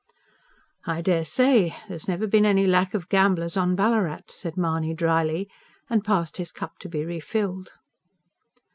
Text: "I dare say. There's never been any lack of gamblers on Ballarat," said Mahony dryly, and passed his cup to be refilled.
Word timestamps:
"I 0.87 1.01
dare 1.01 1.23
say. 1.23 1.75
There's 1.87 2.07
never 2.07 2.25
been 2.25 2.43
any 2.43 2.65
lack 2.65 2.95
of 2.95 3.07
gamblers 3.07 3.55
on 3.55 3.75
Ballarat," 3.75 4.21
said 4.31 4.57
Mahony 4.57 4.95
dryly, 4.95 5.47
and 5.91 6.03
passed 6.03 6.37
his 6.37 6.51
cup 6.51 6.79
to 6.79 6.89
be 6.89 7.05
refilled. 7.05 7.73